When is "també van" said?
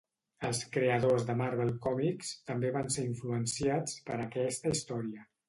2.49-2.91